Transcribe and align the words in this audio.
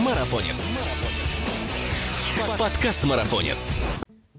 Марафонец. 0.00 0.66
Подкаст 2.58 3.04
Марафонец. 3.04 3.74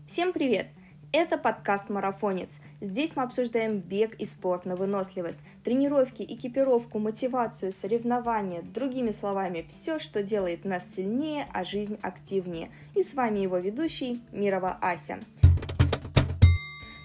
Всем 0.07 0.33
привет! 0.33 0.69
Это 1.11 1.37
подкаст 1.37 1.89
«Марафонец». 1.89 2.61
Здесь 2.79 3.11
мы 3.15 3.21
обсуждаем 3.21 3.77
бег 3.77 4.15
и 4.15 4.25
спорт 4.25 4.65
на 4.65 4.75
выносливость, 4.75 5.39
тренировки, 5.63 6.23
экипировку, 6.23 6.97
мотивацию, 6.97 7.71
соревнования, 7.71 8.63
другими 8.63 9.11
словами, 9.11 9.63
все, 9.69 9.99
что 9.99 10.23
делает 10.23 10.65
нас 10.65 10.95
сильнее, 10.95 11.45
а 11.53 11.63
жизнь 11.63 11.99
активнее. 12.01 12.71
И 12.95 13.03
с 13.03 13.13
вами 13.13 13.41
его 13.41 13.59
ведущий 13.59 14.19
Мирова 14.31 14.79
Ася. 14.81 15.19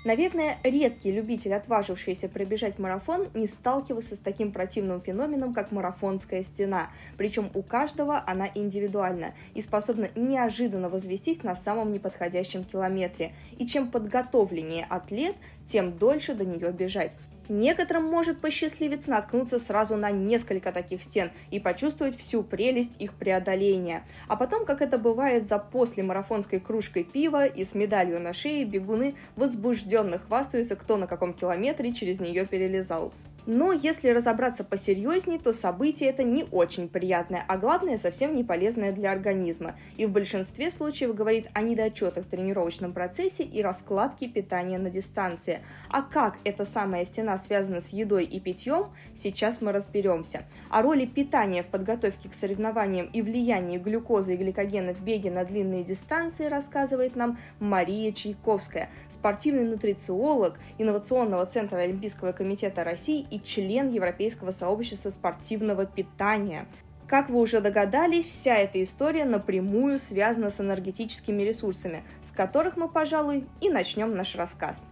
Наверное, 0.06 0.58
редкий 0.62 1.10
любитель, 1.10 1.52
отважившийся 1.52 2.28
пробежать 2.28 2.78
марафон, 2.78 3.26
не 3.34 3.48
сталкивался 3.48 4.14
с 4.14 4.20
таким 4.20 4.52
противным 4.52 5.00
феноменом, 5.00 5.52
как 5.52 5.72
марафонская 5.72 6.44
стена. 6.44 6.90
Причем 7.16 7.50
у 7.54 7.62
каждого 7.64 8.22
она 8.24 8.48
индивидуальна 8.54 9.34
и 9.54 9.60
способна 9.60 10.08
неожиданно 10.14 10.88
возвестись 10.88 11.42
на 11.42 11.56
самом 11.56 11.92
неподходящем 11.92 12.62
километре. 12.62 13.34
И 13.58 13.66
чем 13.66 13.90
подготовленнее 13.90 14.86
атлет, 14.88 15.34
тем 15.66 15.98
дольше 15.98 16.36
до 16.36 16.44
нее 16.44 16.70
бежать. 16.70 17.16
Некоторым 17.48 18.04
может 18.04 18.40
посчастливиться 18.40 19.10
наткнуться 19.10 19.58
сразу 19.58 19.96
на 19.96 20.10
несколько 20.10 20.72
таких 20.72 21.02
стен 21.02 21.30
и 21.50 21.60
почувствовать 21.60 22.18
всю 22.18 22.42
прелесть 22.42 23.00
их 23.00 23.14
преодоления. 23.14 24.04
А 24.26 24.36
потом, 24.36 24.64
как 24.64 24.82
это 24.82 24.98
бывает 24.98 25.46
за 25.46 25.58
после 25.58 26.02
марафонской 26.02 26.58
кружкой 26.58 27.04
пива 27.04 27.46
и 27.46 27.64
с 27.64 27.74
медалью 27.74 28.20
на 28.20 28.32
шее, 28.32 28.64
бегуны 28.64 29.14
возбужденно 29.36 30.18
хвастаются, 30.18 30.76
кто 30.76 30.96
на 30.96 31.06
каком 31.06 31.32
километре 31.34 31.92
через 31.92 32.20
нее 32.20 32.46
перелезал. 32.46 33.12
Но 33.46 33.72
если 33.72 34.08
разобраться 34.08 34.64
посерьезней, 34.64 35.38
то 35.38 35.52
событие 35.52 36.10
это 36.10 36.24
не 36.24 36.44
очень 36.50 36.88
приятное, 36.88 37.44
а 37.46 37.56
главное 37.56 37.96
совсем 37.96 38.34
не 38.34 38.42
полезное 38.42 38.90
для 38.90 39.12
организма. 39.12 39.76
И 39.96 40.04
в 40.04 40.10
большинстве 40.10 40.70
случаев 40.70 41.14
говорит 41.14 41.46
о 41.52 41.62
недочетах 41.62 42.24
в 42.24 42.28
тренировочном 42.28 42.92
процессе 42.92 43.44
и 43.44 43.62
раскладке 43.62 44.26
питания 44.26 44.78
на 44.78 44.90
дистанции. 44.90 45.60
А 45.88 46.02
как 46.02 46.38
эта 46.42 46.64
самая 46.64 47.04
стена 47.04 47.38
связана 47.38 47.80
с 47.80 47.90
едой 47.90 48.24
и 48.24 48.40
питьем, 48.40 48.86
сейчас 49.14 49.60
мы 49.60 49.70
разберемся. 49.70 50.42
О 50.68 50.82
роли 50.82 51.06
питания 51.06 51.62
в 51.62 51.66
подготовке 51.66 52.28
к 52.28 52.34
соревнованиям 52.34 53.06
и 53.06 53.22
влиянии 53.22 53.78
глюкозы 53.78 54.34
и 54.34 54.36
гликогена 54.36 54.92
в 54.92 55.02
беге 55.02 55.30
на 55.30 55.44
длинные 55.44 55.84
дистанции 55.84 56.46
рассказывает 56.46 57.14
нам 57.14 57.38
Мария 57.60 58.10
Чайковская, 58.10 58.90
спортивный 59.08 59.64
нутрициолог 59.64 60.58
Инновационного 60.78 61.46
центра 61.46 61.78
Олимпийского 61.78 62.32
комитета 62.32 62.82
России 62.82 63.24
и 63.30 63.35
член 63.40 63.90
Европейского 63.90 64.50
сообщества 64.50 65.10
спортивного 65.10 65.86
питания. 65.86 66.66
Как 67.06 67.30
вы 67.30 67.40
уже 67.40 67.60
догадались, 67.60 68.24
вся 68.24 68.56
эта 68.56 68.82
история 68.82 69.24
напрямую 69.24 69.98
связана 69.98 70.50
с 70.50 70.60
энергетическими 70.60 71.42
ресурсами, 71.42 72.02
с 72.20 72.32
которых 72.32 72.76
мы, 72.76 72.88
пожалуй, 72.88 73.46
и 73.60 73.68
начнем 73.68 74.16
наш 74.16 74.34
рассказ. 74.34 74.86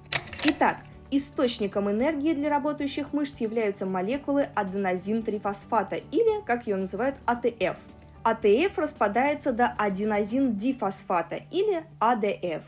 Итак, 0.44 0.78
Источником 1.16 1.88
энергии 1.88 2.32
для 2.34 2.50
работающих 2.50 3.12
мышц 3.12 3.38
являются 3.38 3.86
молекулы 3.86 4.48
аденозин-трифосфата 4.56 5.94
или, 6.10 6.44
как 6.44 6.66
ее 6.66 6.74
называют, 6.74 7.16
АТФ. 7.24 7.76
АТФ 8.24 8.76
распадается 8.76 9.52
до 9.52 9.66
аденозин-дифосфата 9.78 11.42
или 11.52 11.84
АДФ. 12.00 12.64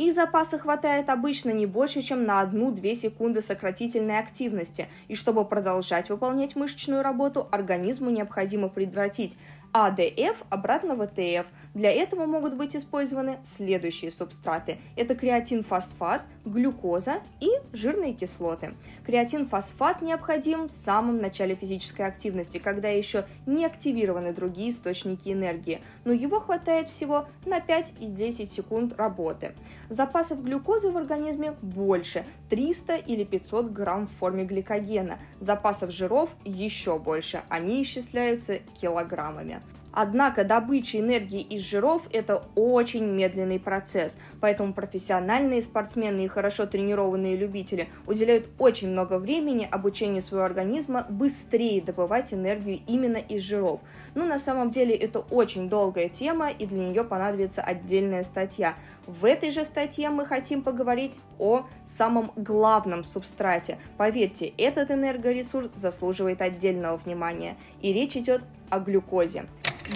Их 0.00 0.14
запаса 0.14 0.58
хватает 0.58 1.10
обычно 1.10 1.50
не 1.50 1.66
больше, 1.66 2.00
чем 2.00 2.24
на 2.24 2.42
1-2 2.42 2.94
секунды 2.94 3.42
сократительной 3.42 4.18
активности, 4.18 4.88
и 5.08 5.14
чтобы 5.14 5.44
продолжать 5.44 6.08
выполнять 6.08 6.56
мышечную 6.56 7.02
работу, 7.02 7.46
организму 7.50 8.08
необходимо 8.08 8.70
предотвратить 8.70 9.36
АДФ 9.72 10.42
обратно 10.48 10.94
в 10.94 11.02
АТФ. 11.02 11.46
Для 11.74 11.92
этого 11.92 12.24
могут 12.24 12.54
быть 12.54 12.74
использованы 12.74 13.40
следующие 13.44 14.10
субстраты. 14.10 14.78
Это 14.96 15.14
креатинфосфат, 15.14 16.22
глюкоза 16.44 17.20
и 17.40 17.50
жирные 17.72 18.12
кислоты. 18.12 18.74
Креатинфосфат 19.04 20.02
необходим 20.02 20.68
в 20.68 20.72
самом 20.72 21.18
начале 21.18 21.54
физической 21.54 22.02
активности, 22.02 22.58
когда 22.58 22.88
еще 22.88 23.26
не 23.46 23.64
активированы 23.64 24.32
другие 24.32 24.70
источники 24.70 25.30
энергии, 25.30 25.80
но 26.04 26.12
его 26.12 26.40
хватает 26.40 26.88
всего 26.88 27.26
на 27.44 27.60
5 27.60 27.94
и 28.00 28.06
10 28.06 28.50
секунд 28.50 28.94
работы. 28.96 29.54
Запасов 29.88 30.42
глюкозы 30.42 30.90
в 30.90 30.96
организме 30.96 31.52
больше– 31.62 32.24
300 32.50 32.96
или 32.96 33.24
500 33.24 33.70
грамм 33.70 34.06
в 34.06 34.12
форме 34.12 34.44
гликогена. 34.44 35.18
Запасов 35.40 35.90
жиров 35.90 36.34
еще 36.44 36.98
больше, 36.98 37.42
они 37.48 37.82
исчисляются 37.82 38.58
килограммами. 38.80 39.62
Однако 39.92 40.44
добыча 40.44 40.98
энергии 40.98 41.40
из 41.40 41.62
жиров– 41.62 42.02
это 42.12 42.44
очень 42.54 43.04
медленный 43.04 43.58
процесс, 43.58 44.16
поэтому 44.40 44.72
профессиональные 44.72 45.62
спортсмены 45.62 46.24
и 46.24 46.28
хорошо 46.28 46.66
тренированные 46.66 47.36
любители 47.36 47.88
уделяют 48.06 48.48
очень 48.58 48.90
много 48.90 49.18
времени 49.18 49.68
обучению 49.70 50.22
своего 50.22 50.44
организма 50.44 51.06
быстрее 51.08 51.82
добывать 51.82 52.32
энергию 52.32 52.80
именно 52.86 53.16
из 53.16 53.42
жиров. 53.42 53.80
Но 54.14 54.24
на 54.24 54.38
самом 54.38 54.70
деле 54.70 54.94
это 54.94 55.20
очень 55.20 55.68
долгая 55.68 56.08
тема, 56.08 56.50
и 56.50 56.66
для 56.66 56.78
нее 56.78 57.04
понадобится 57.04 57.62
отдельная 57.62 58.22
статья. 58.22 58.74
В 59.06 59.24
этой 59.24 59.50
же 59.50 59.64
статье 59.64 60.10
мы 60.10 60.24
хотим 60.24 60.62
поговорить 60.62 61.18
о 61.38 61.66
самом 61.84 62.32
главном 62.36 63.02
субстрате. 63.02 63.78
Поверьте, 63.96 64.52
этот 64.56 64.90
энергоресурс 64.90 65.70
заслуживает 65.74 66.42
отдельного 66.42 66.96
внимания, 66.96 67.56
и 67.82 67.92
речь 67.92 68.16
идет 68.16 68.42
о 68.68 68.78
глюкозе. 68.78 69.46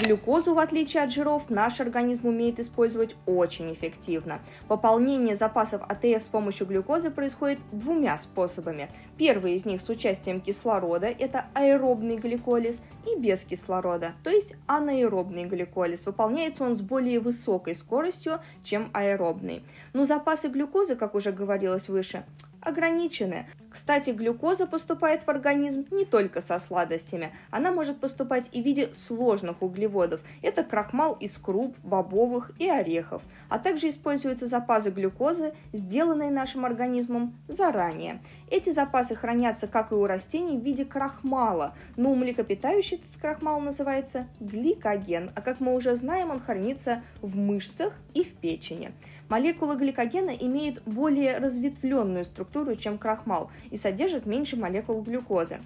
Глюкозу, 0.03 0.55
в 0.55 0.59
отличие 0.59 1.05
от 1.05 1.12
жиров, 1.12 1.50
наш 1.50 1.81
организм 1.81 2.27
умеет 2.27 2.59
использовать 2.59 3.15
очень 3.27 3.72
эффективно. 3.72 4.41
Пополнение 4.66 5.37
запасов 5.37 5.82
АТФ 5.88 6.21
с 6.21 6.27
помощью 6.27 6.66
глюкозы 6.66 7.10
происходит 7.10 7.60
двумя 7.71 8.19
способами. 8.19 8.91
Первый 9.16 9.54
из 9.54 9.66
них 9.66 9.81
с 9.81 9.88
участием 9.88 10.41
кислорода– 10.41 11.06
это 11.19 11.44
аэробный 11.54 12.16
гликолиз, 12.16 12.83
и 13.06 13.16
без 13.21 13.44
кислорода, 13.44 14.15
то 14.25 14.31
есть 14.31 14.54
анаэробный 14.66 15.44
гликолиз. 15.44 16.06
Выполняется 16.06 16.65
он 16.65 16.75
с 16.75 16.81
более 16.81 17.21
высокой 17.21 17.77
скоростью, 17.77 18.41
чем 18.65 18.91
аэробный. 18.94 19.62
Но 19.93 20.03
запасы 20.03 20.49
глюкозы, 20.49 20.97
как 20.97 21.15
уже 21.15 21.31
говорилось 21.31 21.88
выше, 21.88 22.25
ограничены. 22.64 23.47
Кстати, 23.70 24.10
глюкоза 24.10 24.66
поступает 24.66 25.25
в 25.25 25.28
организм 25.28 25.86
не 25.91 26.04
только 26.04 26.41
со 26.41 26.58
сладостями, 26.58 27.32
она 27.50 27.72
может 27.72 27.98
поступать 27.98 28.48
и 28.52 28.62
в 28.62 28.64
виде 28.64 28.91
сложных 28.97 29.62
углеводов. 29.62 30.20
Это 30.42 30.62
крахмал 30.62 31.14
из 31.14 31.36
круп, 31.38 31.76
бобовых 31.82 32.53
и 32.58 32.69
орехов, 32.69 33.22
а 33.48 33.58
также 33.58 33.88
используются 33.88 34.47
запасы 34.47 34.91
глюкозы, 34.91 35.54
сделанные 35.72 36.30
нашим 36.30 36.64
организмом 36.64 37.34
заранее. 37.48 38.20
Эти 38.50 38.70
запасы 38.70 39.16
хранятся, 39.16 39.66
как 39.66 39.91
и 39.91 39.94
у 39.94 40.06
растений, 40.06 40.56
в 40.56 40.62
виде 40.62 40.84
крахмала, 40.84 41.74
но 41.97 42.12
у 42.12 42.14
млекопитающих 42.14 43.00
этот 43.00 43.20
крахмал 43.20 43.60
называется 43.60 44.28
гликоген, 44.41 45.30
а 45.34 45.41
как 45.41 45.60
мы 45.60 45.74
уже 45.74 45.97
знаем, 45.97 46.30
он 46.30 46.41
хранится 46.41 47.03
в 47.20 47.36
мышцах 47.36 47.92
и 48.12 48.22
в 48.22 48.32
печени. 48.34 48.92
Молекула 49.28 49.74
гликогена 49.74 50.30
имеет 50.30 50.82
более 50.82 51.38
разветвленную 51.38 52.24
структуру, 52.24 52.76
чем 52.76 52.98
крахмал, 52.98 53.50
и 53.70 53.76
содержит 53.76 54.26
меньше 54.26 54.56
молекул 54.56 55.00
глюкозы. 55.02 55.58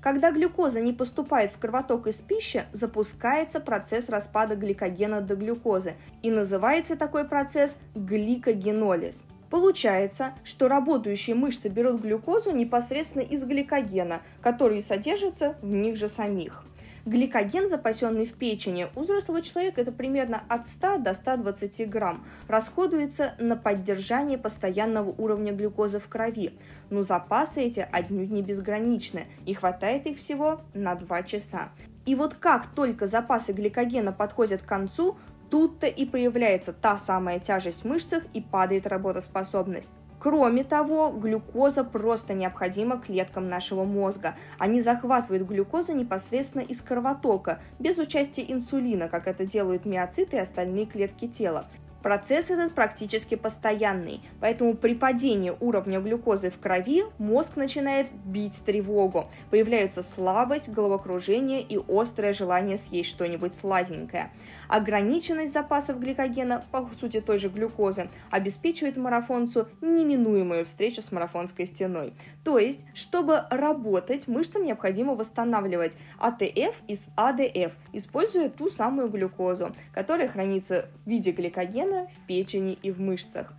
Когда 0.00 0.30
глюкоза 0.30 0.80
не 0.80 0.92
поступает 0.92 1.50
в 1.50 1.58
кровоток 1.58 2.06
из 2.06 2.20
пищи, 2.20 2.64
запускается 2.72 3.58
процесс 3.58 4.08
распада 4.08 4.54
гликогена 4.54 5.20
до 5.20 5.34
глюкозы, 5.34 5.94
и 6.22 6.30
называется 6.30 6.94
такой 6.94 7.24
процесс 7.24 7.78
гликогенолиз. 7.94 9.24
Получается, 9.50 10.34
что 10.44 10.68
работающие 10.68 11.34
мышцы 11.34 11.68
берут 11.68 12.02
глюкозу 12.02 12.50
непосредственно 12.50 13.22
из 13.22 13.44
гликогена, 13.44 14.20
который 14.42 14.82
содержится 14.82 15.56
в 15.62 15.72
них 15.72 15.96
же 15.96 16.08
самих. 16.08 16.64
Гликоген, 17.06 17.68
запасенный 17.68 18.26
в 18.26 18.32
печени, 18.32 18.88
у 18.96 19.02
взрослого 19.02 19.40
человека 19.40 19.80
это 19.80 19.92
примерно 19.92 20.42
от 20.48 20.66
100 20.66 20.98
до 20.98 21.14
120 21.14 21.88
грамм, 21.88 22.24
расходуется 22.48 23.34
на 23.38 23.54
поддержание 23.54 24.38
постоянного 24.38 25.10
уровня 25.10 25.52
глюкозы 25.52 26.00
в 26.00 26.08
крови. 26.08 26.54
Но 26.90 27.02
запасы 27.02 27.62
эти 27.62 27.86
отнюдь 27.92 28.32
не 28.32 28.42
безграничны, 28.42 29.28
и 29.44 29.54
хватает 29.54 30.08
их 30.08 30.18
всего 30.18 30.62
на 30.74 30.96
2 30.96 31.22
часа. 31.22 31.68
И 32.06 32.16
вот 32.16 32.34
как 32.34 32.66
только 32.74 33.06
запасы 33.06 33.52
гликогена 33.52 34.10
подходят 34.10 34.62
к 34.62 34.66
концу, 34.66 35.16
тут-то 35.48 35.86
и 35.86 36.06
появляется 36.06 36.72
та 36.72 36.98
самая 36.98 37.38
тяжесть 37.38 37.82
в 37.82 37.84
мышцах 37.84 38.24
и 38.34 38.40
падает 38.40 38.84
работоспособность. 38.84 39.88
Кроме 40.18 40.64
того, 40.64 41.10
глюкоза 41.10 41.84
просто 41.84 42.34
необходима 42.34 42.98
клеткам 42.98 43.48
нашего 43.48 43.84
мозга. 43.84 44.34
Они 44.58 44.80
захватывают 44.80 45.46
глюкозу 45.46 45.92
непосредственно 45.92 46.62
из 46.62 46.80
кровотока, 46.80 47.60
без 47.78 47.98
участия 47.98 48.44
инсулина, 48.48 49.08
как 49.08 49.26
это 49.26 49.44
делают 49.44 49.84
миоциты 49.84 50.36
и 50.36 50.40
остальные 50.40 50.86
клетки 50.86 51.28
тела. 51.28 51.66
Процесс 52.06 52.52
этот 52.52 52.72
практически 52.72 53.34
постоянный, 53.34 54.20
поэтому 54.40 54.74
при 54.74 54.94
падении 54.94 55.52
уровня 55.58 55.98
глюкозы 55.98 56.50
в 56.50 56.60
крови 56.60 57.02
мозг 57.18 57.56
начинает 57.56 58.12
бить 58.24 58.62
тревогу, 58.64 59.28
появляются 59.50 60.02
слабость, 60.04 60.68
головокружение 60.68 61.62
и 61.62 61.76
острое 61.88 62.32
желание 62.32 62.76
съесть 62.76 63.08
что-нибудь 63.08 63.54
сладенькое. 63.54 64.30
Ограниченность 64.68 65.52
запасов 65.52 65.98
гликогена, 65.98 66.62
по 66.70 66.88
сути 67.00 67.20
той 67.20 67.38
же 67.38 67.48
глюкозы, 67.48 68.08
обеспечивает 68.30 68.96
марафонцу 68.96 69.66
неминуемую 69.80 70.64
встречу 70.64 71.02
с 71.02 71.10
марафонской 71.10 71.66
стеной. 71.66 72.14
То 72.44 72.56
есть, 72.56 72.86
чтобы 72.94 73.46
работать, 73.50 74.28
мышцам 74.28 74.64
необходимо 74.64 75.16
восстанавливать 75.16 75.94
АТФ 76.20 76.72
из 76.86 77.08
АДФ, 77.16 77.72
используя 77.92 78.48
ту 78.48 78.70
самую 78.70 79.08
глюкозу, 79.08 79.74
которая 79.92 80.28
хранится 80.28 80.88
в 81.04 81.10
виде 81.10 81.32
гликогена 81.32 81.95
в 82.04 82.26
печени 82.26 82.78
и 82.82 82.90
в 82.90 83.00
мышцах. 83.00 83.52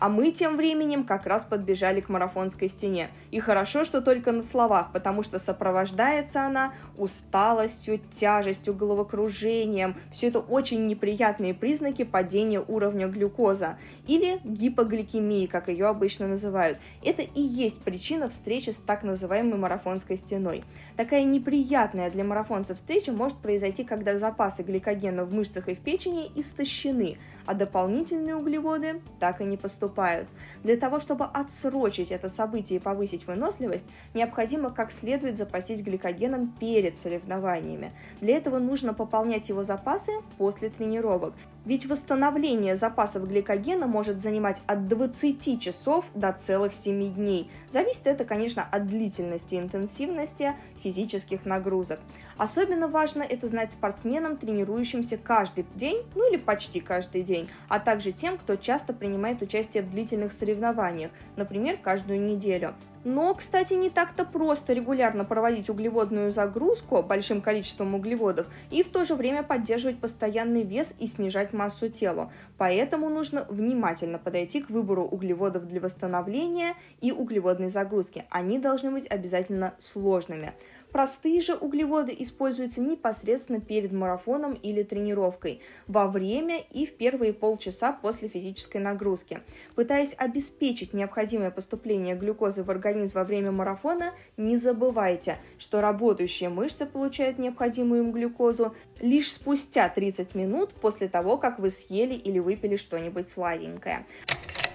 А 0.00 0.08
мы 0.08 0.30
тем 0.30 0.56
временем 0.56 1.04
как 1.04 1.26
раз 1.26 1.44
подбежали 1.44 2.00
к 2.00 2.08
марафонской 2.08 2.68
стене. 2.68 3.10
И 3.30 3.38
хорошо, 3.38 3.84
что 3.84 4.00
только 4.00 4.32
на 4.32 4.42
словах, 4.42 4.92
потому 4.92 5.22
что 5.22 5.38
сопровождается 5.38 6.42
она 6.46 6.72
усталостью, 6.96 8.00
тяжестью, 8.10 8.74
головокружением. 8.74 9.94
Все 10.10 10.28
это 10.28 10.38
очень 10.38 10.86
неприятные 10.86 11.52
признаки 11.52 12.04
падения 12.04 12.64
уровня 12.66 13.08
глюкоза 13.08 13.76
или 14.06 14.40
гипогликемии, 14.42 15.44
как 15.44 15.68
ее 15.68 15.86
обычно 15.86 16.26
называют. 16.28 16.78
Это 17.04 17.20
и 17.20 17.42
есть 17.42 17.82
причина 17.82 18.30
встречи 18.30 18.70
с 18.70 18.78
так 18.78 19.02
называемой 19.02 19.58
марафонской 19.58 20.16
стеной. 20.16 20.64
Такая 20.96 21.24
неприятная 21.24 22.10
для 22.10 22.24
марафонца 22.24 22.74
встреча 22.74 23.12
может 23.12 23.36
произойти, 23.36 23.84
когда 23.84 24.16
запасы 24.16 24.62
гликогена 24.62 25.26
в 25.26 25.34
мышцах 25.34 25.68
и 25.68 25.74
в 25.74 25.80
печени 25.80 26.32
истощены, 26.36 27.18
а 27.50 27.54
дополнительные 27.54 28.36
углеводы 28.36 29.02
так 29.18 29.40
и 29.40 29.44
не 29.44 29.56
поступают. 29.56 30.28
Для 30.62 30.76
того, 30.76 31.00
чтобы 31.00 31.24
отсрочить 31.24 32.12
это 32.12 32.28
событие 32.28 32.78
и 32.78 32.80
повысить 32.80 33.26
выносливость, 33.26 33.84
необходимо 34.14 34.70
как 34.70 34.92
следует 34.92 35.36
запастись 35.36 35.82
гликогеном 35.82 36.54
перед 36.60 36.96
соревнованиями. 36.96 37.90
Для 38.20 38.36
этого 38.36 38.60
нужно 38.60 38.94
пополнять 38.94 39.48
его 39.48 39.64
запасы 39.64 40.12
после 40.38 40.70
тренировок. 40.70 41.34
Ведь 41.64 41.86
восстановление 41.86 42.74
запасов 42.74 43.28
гликогена 43.28 43.86
может 43.86 44.18
занимать 44.18 44.62
от 44.66 44.88
20 44.88 45.60
часов 45.60 46.06
до 46.14 46.32
целых 46.32 46.72
7 46.72 47.12
дней. 47.12 47.50
Зависит 47.68 48.06
это, 48.06 48.24
конечно, 48.24 48.66
от 48.70 48.86
длительности 48.86 49.56
и 49.56 49.58
интенсивности 49.58 50.54
физических 50.82 51.44
нагрузок. 51.44 52.00
Особенно 52.38 52.88
важно 52.88 53.22
это 53.22 53.46
знать 53.46 53.72
спортсменам, 53.72 54.38
тренирующимся 54.38 55.18
каждый 55.18 55.66
день, 55.74 56.02
ну 56.14 56.30
или 56.30 56.38
почти 56.38 56.80
каждый 56.80 57.22
день, 57.22 57.39
а 57.68 57.78
также 57.78 58.12
тем, 58.12 58.38
кто 58.38 58.56
часто 58.56 58.92
принимает 58.92 59.42
участие 59.42 59.82
в 59.82 59.90
длительных 59.90 60.32
соревнованиях, 60.32 61.10
например, 61.36 61.78
каждую 61.78 62.20
неделю. 62.20 62.74
Но, 63.02 63.34
кстати, 63.34 63.72
не 63.74 63.88
так-то 63.88 64.26
просто 64.26 64.74
регулярно 64.74 65.24
проводить 65.24 65.70
углеводную 65.70 66.32
загрузку 66.32 67.02
большим 67.02 67.40
количеством 67.40 67.94
углеводов 67.94 68.46
и 68.70 68.82
в 68.82 68.90
то 68.90 69.04
же 69.04 69.14
время 69.14 69.42
поддерживать 69.42 69.98
постоянный 70.00 70.64
вес 70.64 70.94
и 70.98 71.06
снижать 71.06 71.54
массу 71.54 71.88
тела. 71.88 72.30
Поэтому 72.58 73.08
нужно 73.08 73.46
внимательно 73.48 74.18
подойти 74.18 74.60
к 74.60 74.68
выбору 74.68 75.04
углеводов 75.04 75.66
для 75.66 75.80
восстановления 75.80 76.74
и 77.00 77.10
углеводной 77.10 77.68
загрузки. 77.68 78.26
Они 78.28 78.58
должны 78.58 78.90
быть 78.90 79.10
обязательно 79.10 79.72
сложными. 79.78 80.52
Простые 80.92 81.40
же 81.40 81.54
углеводы 81.54 82.14
используются 82.18 82.80
непосредственно 82.80 83.60
перед 83.60 83.92
марафоном 83.92 84.54
или 84.54 84.82
тренировкой, 84.82 85.60
во 85.86 86.08
время 86.08 86.64
и 86.70 86.84
в 86.84 86.94
первые 86.96 87.32
полчаса 87.32 87.92
после 87.92 88.28
физической 88.28 88.78
нагрузки. 88.78 89.40
Пытаясь 89.76 90.14
обеспечить 90.16 90.92
необходимое 90.92 91.50
поступление 91.50 92.16
глюкозы 92.16 92.64
в 92.64 92.70
организм 92.70 93.14
во 93.14 93.24
время 93.24 93.52
марафона, 93.52 94.12
не 94.36 94.56
забывайте, 94.56 95.38
что 95.58 95.80
работающие 95.80 96.48
мышцы 96.48 96.86
получают 96.86 97.38
необходимую 97.38 98.02
им 98.02 98.12
глюкозу 98.12 98.74
лишь 99.00 99.32
спустя 99.32 99.88
30 99.88 100.34
минут 100.34 100.72
после 100.74 101.08
того, 101.08 101.36
как 101.36 101.58
вы 101.58 101.70
съели 101.70 102.14
или 102.14 102.38
выпили 102.38 102.76
что-нибудь 102.76 103.28
сладенькое. 103.28 104.06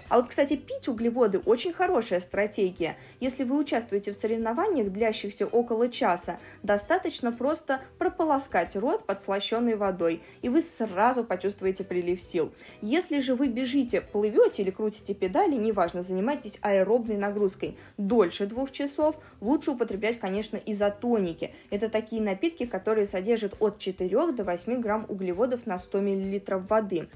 А 0.08 0.18
вот, 0.18 0.28
кстати, 0.28 0.56
пить 0.56 0.88
углеводы 0.88 1.40
очень 1.40 1.74
хорошая 1.74 2.20
стратегия. 2.20 2.96
Если 3.20 3.44
вы 3.44 3.58
участвуете 3.58 4.12
в 4.12 4.16
соревнованиях, 4.16 4.92
длящихся 4.92 5.48
около 5.48 5.90
часа, 5.90 6.38
достаточно 6.62 7.32
просто 7.32 7.82
прополоскать 7.98 8.76
рот 8.76 9.06
подслащенной 9.06 9.76
водой, 9.76 10.22
и 10.44 10.50
вы 10.50 10.62
сразу 10.62 11.24
почувствуете 11.24 11.84
прилив 11.84 12.22
сил. 12.22 12.54
Если 12.82 13.20
же 13.20 13.34
вы 13.34 13.48
бежите, 13.48 14.02
плывете 14.02 14.62
или 14.62 14.70
крутите 14.70 15.16
педали, 15.16 15.56
неважно, 15.56 16.04
занимайтесь 16.04 16.60
аэробной 16.62 17.18
нагрузкой 17.18 17.78
дольше 17.98 18.46
двух 18.46 18.72
часов, 18.72 19.16
лучше 19.42 19.72
употреблять, 19.72 20.20
конечно, 20.20 20.58
изотоники. 20.58 21.54
Это 21.72 21.90
такие 21.90 22.22
напитки, 22.22 22.66
которые 22.66 23.08
содержат 23.08 23.56
от 23.60 23.80
4 23.80 24.32
до 24.34 24.44
8 24.44 24.82
грамм 24.82 25.06
углеводов 25.10 25.66
на 25.66 25.78
100 25.80 26.02
мл 26.02 26.60
воды 26.70 27.08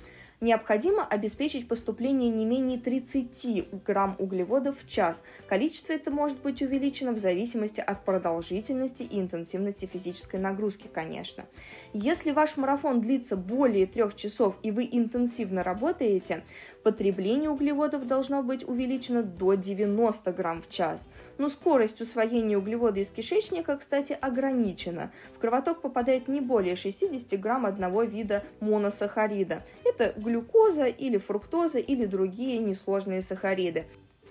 необходимо 0.42 1.06
обеспечить 1.06 1.68
поступление 1.68 2.30
не 2.30 2.46
менее 2.46 2.80
30 2.80 3.84
грамм 3.86 4.16
углеводов 4.20 4.82
в 4.82 4.88
час. 4.88 5.24
Количество 5.48 5.94
это 5.94 6.12
может 6.12 6.42
быть 6.42 6.62
увеличено 6.62 7.12
в 7.12 7.18
зависимости 7.18 7.82
от 7.82 8.06
продолжительности 8.06 9.04
и 9.04 9.20
интенсивности 9.20 9.86
физической 9.86 10.40
нагрузки, 10.40 10.88
конечно. 10.92 11.46
Если 11.94 12.32
ваш 12.32 12.58
марафон 12.58 13.02
длится 13.02 13.36
более 13.36 13.86
трех 13.86 14.16
часов 14.16 14.56
и 14.64 14.72
вы 14.72 14.88
интенсивно 14.92 15.64
работаете, 15.64 16.44
потребление 16.84 17.50
углеводов 17.50 18.08
должно 18.08 18.42
быть 18.44 18.68
увеличено 18.68 19.24
до 19.24 19.56
90 19.56 20.32
грамм 20.32 20.62
в 20.62 20.70
час. 20.70 21.10
Но 21.38 21.50
скорость 21.50 22.02
усвоения 22.02 22.58
углевода 22.58 23.00
из 23.00 23.10
кишечника, 23.12 23.78
кстати, 23.78 24.18
ограничена. 24.20 25.12
В 25.36 25.40
кровоток 25.40 25.82
попадает 25.82 26.28
не 26.28 26.42
более 26.42 26.76
60 26.76 27.40
грамм 27.40 27.66
одного 27.66 28.04
вида 28.04 28.44
моносахарида. 28.60 29.64
Это 30.00 30.18
глюкоза 30.18 30.86
или 30.86 31.18
фруктоза 31.18 31.80
или 31.80 32.06
другие 32.06 32.58
несложные 32.60 33.22
сахариды 33.22 33.86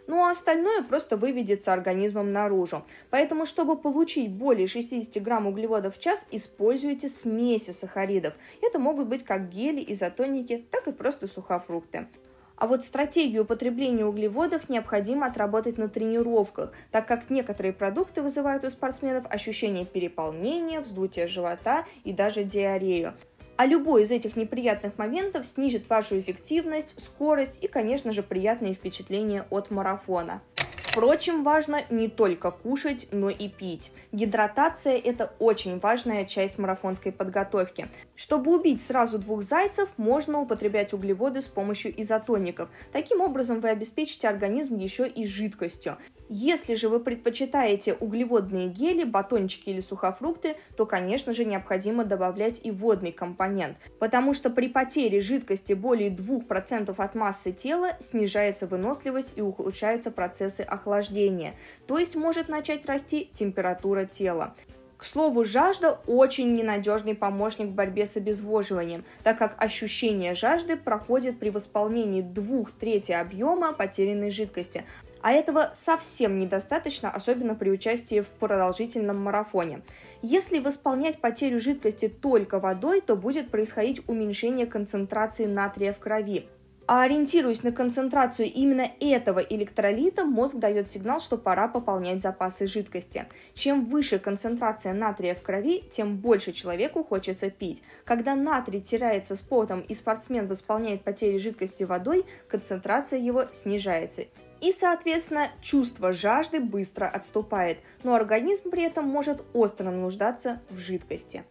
ну 0.06 0.24
а 0.24 0.30
остальное 0.30 0.82
просто 0.82 1.18
выведется 1.18 1.70
организмом 1.70 2.30
наружу. 2.32 2.82
Поэтому, 3.10 3.44
чтобы 3.44 3.76
получить 3.76 4.30
более 4.30 4.66
60 4.66 5.22
грамм 5.22 5.46
углеводов 5.46 5.98
в 5.98 6.00
час, 6.00 6.26
используйте 6.30 7.10
смеси 7.10 7.72
сахаридов. 7.72 8.32
Это 8.62 8.78
могут 8.78 9.08
быть 9.08 9.22
как 9.22 9.50
гели, 9.50 9.84
изотоники, 9.86 10.64
так 10.70 10.88
и 10.88 10.92
просто 10.92 11.26
сухофрукты. 11.26 12.08
А 12.56 12.66
вот 12.66 12.82
стратегию 12.84 13.42
употребления 13.42 14.06
углеводов 14.06 14.70
необходимо 14.70 15.26
отработать 15.26 15.76
на 15.76 15.90
тренировках, 15.90 16.72
так 16.90 17.06
как 17.06 17.28
некоторые 17.28 17.74
продукты 17.74 18.22
вызывают 18.22 18.64
у 18.64 18.70
спортсменов 18.70 19.26
ощущение 19.28 19.84
переполнения, 19.84 20.80
вздутия 20.80 21.28
живота 21.28 21.84
и 22.04 22.14
даже 22.14 22.44
диарею. 22.44 23.12
А 23.58 23.66
любой 23.66 24.02
из 24.02 24.12
этих 24.12 24.36
неприятных 24.36 24.98
моментов 24.98 25.44
снизит 25.44 25.90
вашу 25.90 26.20
эффективность, 26.20 26.94
скорость 26.96 27.58
и, 27.60 27.66
конечно 27.66 28.12
же, 28.12 28.22
приятные 28.22 28.72
впечатления 28.72 29.46
от 29.50 29.72
марафона. 29.72 30.42
Впрочем, 30.76 31.42
важно 31.42 31.82
не 31.90 32.06
только 32.06 32.52
кушать, 32.52 33.08
но 33.10 33.30
и 33.30 33.48
пить. 33.48 33.90
Гидратация– 34.12 34.96
это 35.04 35.32
очень 35.40 35.80
важная 35.80 36.24
часть 36.24 36.56
марафонской 36.56 37.10
подготовки. 37.10 37.88
Чтобы 38.18 38.52
убить 38.52 38.82
сразу 38.82 39.16
двух 39.16 39.44
зайцев, 39.44 39.90
можно 39.96 40.40
употреблять 40.40 40.92
углеводы 40.92 41.40
с 41.40 41.46
помощью 41.46 41.94
изотоников. 42.02 42.68
Таким 42.90 43.20
образом, 43.20 43.60
вы 43.60 43.68
обеспечите 43.68 44.28
организм 44.28 44.76
еще 44.76 45.06
и 45.06 45.24
жидкостью. 45.24 45.98
Если 46.28 46.74
же 46.74 46.88
вы 46.88 46.98
предпочитаете 46.98 47.94
углеводные 47.94 48.66
гели, 48.66 49.04
батончики 49.04 49.70
или 49.70 49.78
сухофрукты, 49.78 50.56
то, 50.76 50.84
конечно 50.84 51.32
же, 51.32 51.44
необходимо 51.44 52.04
добавлять 52.04 52.60
и 52.64 52.72
водный 52.72 53.12
компонент, 53.12 53.76
потому 54.00 54.34
что 54.34 54.50
при 54.50 54.66
потере 54.66 55.20
жидкости 55.20 55.74
более 55.74 56.10
2% 56.10 56.92
от 56.96 57.14
массы 57.14 57.52
тела 57.52 57.90
снижается 58.00 58.66
выносливость 58.66 59.34
и 59.36 59.42
ухудшаются 59.42 60.10
процессы 60.10 60.62
охлаждения, 60.62 61.54
то 61.86 61.98
есть 61.98 62.16
может 62.16 62.48
начать 62.48 62.84
расти 62.86 63.30
температура 63.32 64.06
тела. 64.06 64.56
К 64.98 65.04
слову, 65.04 65.44
жажда 65.44 66.00
очень 66.08 66.56
ненадежный 66.56 67.14
помощник 67.14 67.68
в 67.68 67.72
борьбе 67.72 68.04
с 68.04 68.16
обезвоживанием, 68.16 69.04
так 69.22 69.38
как 69.38 69.54
ощущение 69.62 70.34
жажды 70.34 70.76
проходит 70.76 71.38
при 71.38 71.50
восполнении 71.50 72.20
двух 72.20 72.72
трети 72.72 73.12
объема 73.12 73.72
потерянной 73.72 74.32
жидкости, 74.32 74.84
а 75.22 75.30
этого 75.30 75.70
совсем 75.72 76.40
недостаточно, 76.40 77.12
особенно 77.12 77.54
при 77.54 77.70
участии 77.70 78.22
в 78.22 78.26
продолжительном 78.26 79.22
марафоне. 79.22 79.82
Если 80.20 80.58
восполнять 80.58 81.20
потерю 81.20 81.60
жидкости 81.60 82.08
только 82.08 82.58
водой, 82.58 83.00
то 83.00 83.14
будет 83.14 83.52
происходить 83.52 84.02
уменьшение 84.08 84.66
концентрации 84.66 85.46
натрия 85.46 85.92
в 85.92 86.00
крови. 86.00 86.48
А 86.90 87.02
ориентируясь 87.02 87.64
на 87.64 87.70
концентрацию 87.70 88.50
именно 88.50 88.90
этого 88.98 89.40
электролита, 89.40 90.24
мозг 90.24 90.56
дает 90.56 90.90
сигнал, 90.90 91.20
что 91.20 91.36
пора 91.36 91.68
пополнять 91.68 92.18
запасы 92.18 92.66
жидкости. 92.66 93.26
Чем 93.52 93.84
выше 93.84 94.18
концентрация 94.18 94.94
натрия 94.94 95.34
в 95.34 95.42
крови, 95.42 95.84
тем 95.90 96.16
больше 96.16 96.52
человеку 96.52 97.04
хочется 97.04 97.50
пить. 97.50 97.82
Когда 98.06 98.34
натрий 98.34 98.80
теряется 98.80 99.36
с 99.36 99.42
потом 99.42 99.82
и 99.82 99.92
спортсмен 99.92 100.48
восполняет 100.48 101.02
потери 101.02 101.36
жидкости 101.36 101.82
водой, 101.82 102.24
концентрация 102.48 103.18
его 103.18 103.44
снижается. 103.52 104.24
И, 104.62 104.72
соответственно, 104.72 105.48
чувство 105.60 106.14
жажды 106.14 106.58
быстро 106.58 107.04
отступает, 107.06 107.80
но 108.02 108.14
организм 108.14 108.70
при 108.70 108.84
этом 108.84 109.04
может 109.04 109.42
остро 109.52 109.90
нуждаться 109.90 110.62
в 110.70 110.78
жидкости. 110.78 111.44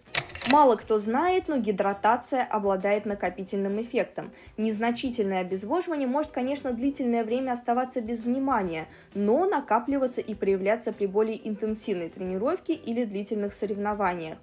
Мало 0.49 0.77
кто 0.77 0.97
знает, 0.97 1.49
но 1.49 1.57
гидратация 1.57 2.41
обладает 2.41 3.05
накопительным 3.05 3.81
эффектом. 3.81 4.31
Незначительное 4.55 5.41
обезвоживание 5.41 6.07
может, 6.07 6.31
конечно, 6.31 6.71
длительное 6.71 7.25
время 7.25 7.51
оставаться 7.51 7.99
без 7.99 8.23
внимания, 8.23 8.87
но 9.13 9.45
накапливаться 9.45 10.21
и 10.21 10.33
проявляться 10.33 10.93
при 10.93 11.05
более 11.05 11.45
интенсивной 11.47 12.07
тренировке 12.07 12.73
или 12.73 13.03
длительных 13.03 13.53
соревнованиях. 13.53 14.37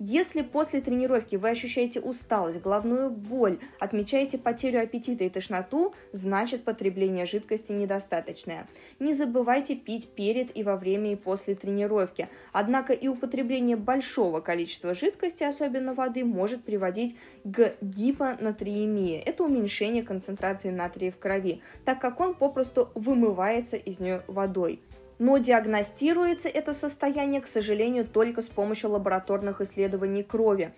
Если 0.00 0.42
после 0.42 0.80
тренировки 0.80 1.34
вы 1.34 1.50
ощущаете 1.50 2.00
усталость, 2.00 2.60
головную 2.60 3.10
боль, 3.10 3.58
отмечаете 3.80 4.38
потерю 4.38 4.80
аппетита 4.80 5.24
и 5.24 5.28
тошноту, 5.28 5.92
значит 6.12 6.62
потребление 6.62 7.26
жидкости 7.26 7.72
недостаточное. 7.72 8.68
Не 9.00 9.12
забывайте 9.12 9.74
пить 9.74 10.08
перед 10.10 10.56
и 10.56 10.62
во 10.62 10.76
время 10.76 11.12
и 11.12 11.16
после 11.16 11.56
тренировки. 11.56 12.28
Однако 12.52 12.92
и 12.92 13.08
употребление 13.08 13.76
большого 13.76 14.38
количества 14.40 14.94
жидкости, 14.94 15.42
особенно 15.42 15.94
воды, 15.94 16.24
может 16.24 16.62
приводить 16.62 17.16
к 17.42 17.74
гипонатриемии. 17.80 19.18
Это 19.18 19.42
уменьшение 19.42 20.04
концентрации 20.04 20.70
натрия 20.70 21.10
в 21.10 21.18
крови, 21.18 21.60
так 21.84 22.00
как 22.00 22.20
он 22.20 22.34
попросту 22.34 22.90
вымывается 22.94 23.76
из 23.76 23.98
нее 23.98 24.22
водой. 24.28 24.80
Но 25.18 25.38
диагностируется 25.38 26.48
это 26.48 26.72
состояние, 26.72 27.40
к 27.40 27.46
сожалению, 27.46 28.06
только 28.06 28.42
с 28.42 28.48
помощью 28.48 28.90
лабораторных 28.90 29.60
исследований 29.60 30.22
крови. 30.22 30.72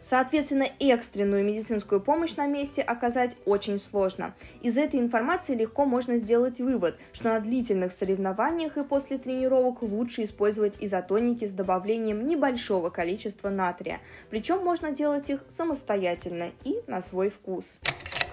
Соответственно, 0.00 0.66
экстренную 0.78 1.44
медицинскую 1.44 2.00
помощь 2.00 2.36
на 2.36 2.46
месте 2.46 2.82
оказать 2.82 3.36
очень 3.44 3.78
сложно. 3.78 4.34
Из 4.62 4.78
этой 4.78 5.00
информации 5.00 5.54
легко 5.54 5.84
можно 5.84 6.16
сделать 6.18 6.60
вывод, 6.60 6.96
что 7.12 7.30
на 7.30 7.40
длительных 7.40 7.92
соревнованиях 7.92 8.76
и 8.76 8.84
после 8.84 9.18
тренировок 9.18 9.82
лучше 9.82 10.22
использовать 10.22 10.76
изотоники 10.80 11.44
с 11.44 11.52
добавлением 11.52 12.26
небольшого 12.26 12.90
количества 12.90 13.50
натрия. 13.50 13.98
Причем 14.30 14.62
можно 14.62 14.92
делать 14.92 15.30
их 15.30 15.40
самостоятельно 15.48 16.50
и 16.64 16.80
на 16.86 17.00
свой 17.00 17.30
вкус 17.30 17.80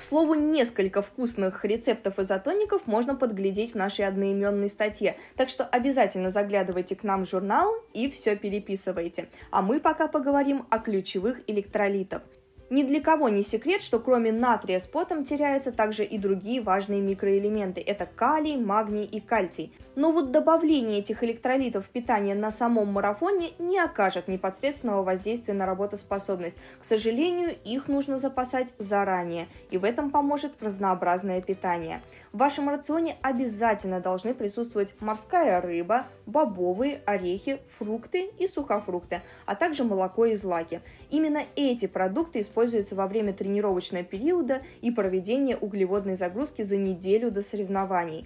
слову, 0.03 0.33
несколько 0.33 1.01
вкусных 1.01 1.63
рецептов 1.65 2.19
изотоников 2.19 2.87
можно 2.87 3.15
подглядеть 3.15 3.73
в 3.73 3.75
нашей 3.75 4.05
одноименной 4.05 4.69
статье, 4.69 5.17
так 5.35 5.49
что 5.49 5.63
обязательно 5.65 6.29
заглядывайте 6.29 6.95
к 6.95 7.03
нам 7.03 7.25
в 7.25 7.29
журнал 7.29 7.73
и 7.93 8.09
все 8.09 8.35
переписывайте. 8.35 9.29
А 9.51 9.61
мы 9.61 9.79
пока 9.79 10.07
поговорим 10.07 10.65
о 10.69 10.79
ключевых 10.79 11.41
электролитах. 11.47 12.21
Ни 12.69 12.81
для 12.81 12.99
кого 12.99 13.29
не 13.29 13.43
секрет, 13.43 13.81
что 13.81 13.99
кроме 13.99 14.31
натрия 14.31 14.79
с 14.79 14.87
потом 14.87 15.23
теряются 15.23 15.71
также 15.71 16.03
и 16.03 16.17
другие 16.17 16.61
важные 16.61 16.99
микроэлементы. 16.99 17.79
Это 17.79 18.07
калий, 18.07 18.57
магний 18.57 19.05
и 19.05 19.19
кальций. 19.19 19.71
Но 19.95 20.11
вот 20.11 20.31
добавление 20.31 20.99
этих 20.99 21.23
электролитов 21.23 21.85
в 21.85 21.89
питание 21.89 22.35
на 22.35 22.51
самом 22.51 22.91
марафоне 22.91 23.51
не 23.59 23.79
окажет 23.79 24.27
непосредственного 24.27 25.03
воздействия 25.03 25.53
на 25.53 25.65
работоспособность. 25.65 26.57
К 26.79 26.83
сожалению, 26.83 27.55
их 27.63 27.87
нужно 27.87 28.17
запасать 28.17 28.73
заранее, 28.77 29.47
и 29.69 29.77
в 29.77 29.85
этом 29.85 30.09
поможет 30.09 30.61
разнообразное 30.61 31.41
питание. 31.41 32.01
В 32.33 32.39
вашем 32.39 32.67
рационе 32.67 33.15
обязательно 33.21 34.01
должны 34.01 34.33
присутствовать 34.33 34.95
морская 34.99 35.61
рыба, 35.61 36.07
бобовые, 36.25 37.01
орехи, 37.05 37.59
фрукты 37.77 38.31
и 38.37 38.47
сухофрукты, 38.47 39.21
а 39.45 39.55
также 39.55 39.83
молоко 39.85 40.25
и 40.25 40.35
злаки. 40.35 40.81
Именно 41.09 41.43
эти 41.55 41.85
продукты 41.85 42.41
используются 42.41 42.55
во 42.95 43.07
время 43.07 43.33
тренировочного 43.33 44.03
периода 44.03 44.61
и 44.81 44.91
проведения 44.91 45.57
углеводной 45.57 46.15
загрузки 46.15 46.61
за 46.61 46.77
неделю 46.77 47.31
до 47.31 47.41
соревнований. 47.41 48.25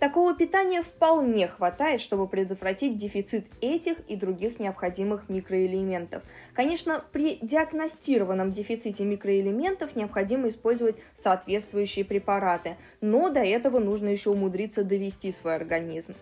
Такого 0.00 0.34
питания 0.34 0.82
вполне 0.82 1.46
хватает, 1.46 2.00
чтобы 2.00 2.26
предотвратить 2.26 2.96
дефицит 2.96 3.44
этих 3.60 3.98
и 4.08 4.16
других 4.16 4.58
необходимых 4.58 5.28
микроэлементов. 5.28 6.22
Конечно, 6.54 7.04
при 7.12 7.38
диагностированном 7.42 8.50
дефиците 8.50 9.04
микроэлементов 9.04 9.94
необходимо 9.96 10.48
использовать 10.48 10.96
соответствующие 11.12 12.06
препараты, 12.06 12.78
но 13.02 13.28
до 13.28 13.40
этого 13.40 13.78
нужно 13.78 14.08
еще 14.08 14.30
умудриться 14.30 14.84
довести 14.84 15.30
свой 15.30 15.54
организм. 15.54 16.14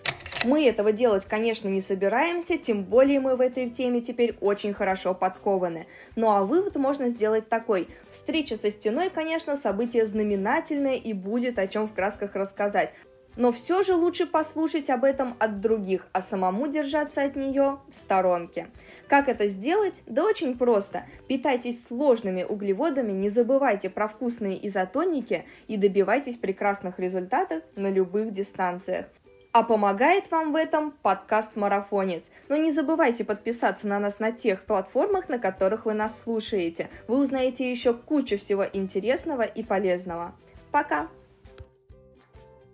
Мы 0.44 0.68
этого 0.68 0.92
делать, 0.92 1.24
конечно, 1.24 1.68
не 1.68 1.80
собираемся, 1.80 2.58
тем 2.58 2.84
более 2.84 3.18
мы 3.18 3.34
в 3.34 3.40
этой 3.40 3.68
теме 3.68 4.00
теперь 4.00 4.36
очень 4.40 4.72
хорошо 4.72 5.12
подкованы. 5.12 5.88
Ну 6.14 6.30
а 6.30 6.44
вывод 6.44 6.76
можно 6.76 7.08
сделать 7.08 7.48
такой. 7.48 7.88
Встреча 8.12 8.54
со 8.54 8.70
стеной, 8.70 9.10
конечно, 9.10 9.56
событие 9.56 10.06
знаменательное 10.06 10.94
и 10.94 11.12
будет 11.12 11.58
о 11.58 11.66
чем 11.66 11.88
в 11.88 11.92
красках 11.92 12.36
рассказать. 12.36 12.92
Но 13.34 13.52
все 13.52 13.82
же 13.82 13.94
лучше 13.94 14.26
послушать 14.26 14.90
об 14.90 15.04
этом 15.04 15.34
от 15.38 15.60
других, 15.60 16.08
а 16.12 16.20
самому 16.20 16.66
держаться 16.66 17.22
от 17.22 17.36
нее 17.36 17.78
в 17.88 17.94
сторонке. 17.94 18.66
Как 19.08 19.28
это 19.28 19.46
сделать? 19.48 20.02
Да 20.06 20.24
очень 20.24 20.58
просто. 20.58 21.04
Питайтесь 21.28 21.84
сложными 21.84 22.42
углеводами, 22.42 23.12
не 23.12 23.28
забывайте 23.28 23.90
про 23.90 24.08
вкусные 24.08 24.66
изотоники 24.66 25.44
и 25.68 25.76
добивайтесь 25.76 26.36
прекрасных 26.36 26.98
результатов 26.98 27.62
на 27.76 27.90
любых 27.90 28.32
дистанциях. 28.32 29.06
А 29.52 29.62
помогает 29.62 30.30
вам 30.30 30.52
в 30.52 30.56
этом 30.56 30.90
подкаст 30.90 31.56
«Марафонец». 31.56 32.30
Но 32.48 32.56
не 32.56 32.70
забывайте 32.70 33.24
подписаться 33.24 33.88
на 33.88 33.98
нас 33.98 34.18
на 34.18 34.30
тех 34.30 34.64
платформах, 34.64 35.28
на 35.28 35.38
которых 35.38 35.86
вы 35.86 35.94
нас 35.94 36.20
слушаете. 36.20 36.90
Вы 37.06 37.18
узнаете 37.18 37.70
еще 37.70 37.94
кучу 37.94 38.38
всего 38.38 38.64
интересного 38.64 39.42
и 39.42 39.64
полезного. 39.64 40.34
Пока! 40.70 41.08